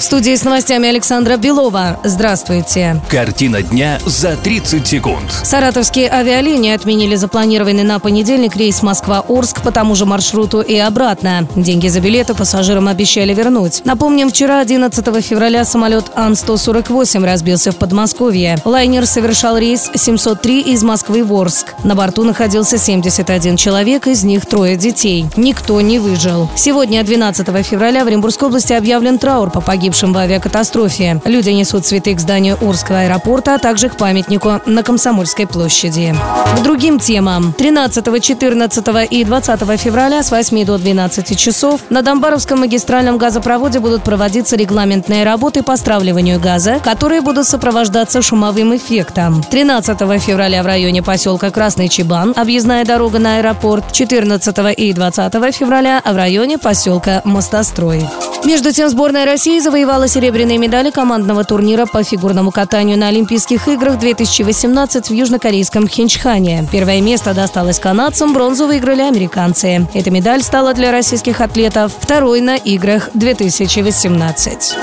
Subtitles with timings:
[0.00, 2.00] В студии с новостями Александра Белова.
[2.04, 3.02] Здравствуйте.
[3.10, 5.30] Картина дня за 30 секунд.
[5.30, 11.46] Саратовские авиалинии отменили запланированный на понедельник рейс Москва-Орск по тому же маршруту и обратно.
[11.54, 13.82] Деньги за билеты пассажирам обещали вернуть.
[13.84, 18.56] Напомним, вчера, 11 февраля, самолет Ан-148 разбился в Подмосковье.
[18.64, 21.74] Лайнер совершал рейс 703 из Москвы в Орск.
[21.84, 25.26] На борту находился 71 человек, из них трое детей.
[25.36, 26.48] Никто не выжил.
[26.56, 31.20] Сегодня, 12 февраля, в Оренбургской области объявлен траур по погибшим в авиакатастрофе.
[31.24, 36.14] Люди несут цветы к зданию Орского аэропорта, а также к памятнику на Комсомольской площади.
[36.58, 37.52] К другим темам.
[37.52, 44.02] 13, 14 и 20 февраля с 8 до 12 часов на Домбаровском магистральном газопроводе будут
[44.02, 49.42] проводиться регламентные работы по стравливанию газа, которые будут сопровождаться шумовым эффектом.
[49.42, 53.92] 13 февраля в районе поселка Красный Чебан объездная дорога на аэропорт.
[53.92, 58.04] 14 и 20 февраля в районе поселка Мостострой.
[58.44, 63.98] Между тем, сборная России завоевала серебряные медали командного турнира по фигурному катанию на Олимпийских играх
[63.98, 66.68] 2018 в южнокорейском Хинчхане.
[66.70, 69.88] Первое место досталось канадцам, бронзу выиграли американцы.
[69.94, 74.74] Эта медаль стала для российских атлетов второй на играх 2018.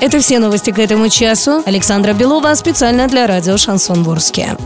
[0.00, 1.62] Это все новости к этому часу.
[1.66, 4.56] Александра Белова специально для радио «Шансон Ворске».